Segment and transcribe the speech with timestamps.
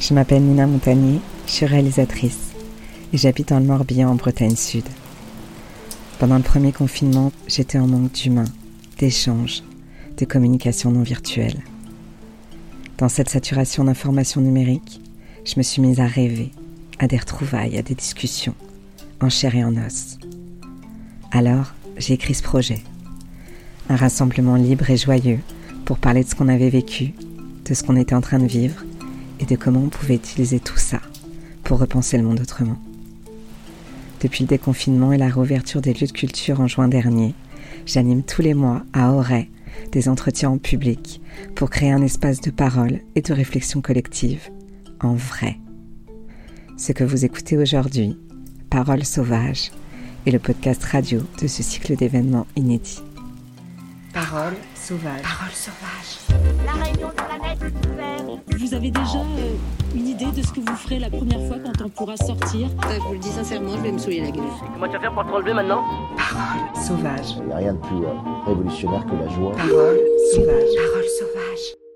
[0.00, 2.52] Je m'appelle Nina Montagnier, je suis réalisatrice
[3.12, 4.84] et j'habite dans le Morbihan en Bretagne Sud.
[6.20, 8.44] Pendant le premier confinement, j'étais en manque d'humain,
[8.98, 9.64] d'échanges,
[10.16, 11.64] de communication non virtuelle.
[12.96, 15.00] Dans cette saturation d'informations numériques,
[15.44, 16.52] je me suis mise à rêver,
[17.00, 18.54] à des retrouvailles, à des discussions,
[19.20, 20.18] en chair et en os.
[21.32, 22.82] Alors, j'ai écrit ce projet.
[23.88, 25.40] Un rassemblement libre et joyeux
[25.84, 27.14] pour parler de ce qu'on avait vécu,
[27.64, 28.84] de ce qu'on était en train de vivre
[29.40, 31.00] et de comment on pouvait utiliser tout ça
[31.64, 32.78] pour repenser le monde autrement.
[34.20, 37.34] Depuis le déconfinement et la réouverture des lieux de culture en juin dernier,
[37.86, 39.50] j'anime tous les mois à Auray
[39.92, 41.20] des entretiens en public
[41.54, 44.50] pour créer un espace de parole et de réflexion collective
[45.00, 45.58] en vrai.
[46.76, 48.16] Ce que vous écoutez aujourd'hui,
[48.70, 49.70] Paroles sauvages,
[50.26, 53.00] est le podcast radio de ce cycle d'événements inédits.
[54.18, 55.22] Paroles sauvages.
[55.22, 56.18] Paroles sauvages.
[56.66, 57.62] La réunion de planète
[58.48, 61.58] est Vous avez déjà euh, une idée de ce que vous ferez la première fois
[61.64, 62.68] quand on pourra sortir?
[62.92, 64.42] Je vous le dis sincèrement, je vais me souiller la gueule.
[64.74, 65.84] Comment tu vas faire pour te relever maintenant?
[66.16, 67.36] Paroles sauvages.
[67.38, 69.52] Il n'y a rien de plus euh, révolutionnaire que la joie.
[69.52, 70.00] Paroles
[70.34, 70.74] sauvages.
[70.74, 71.87] Paroles sauvages.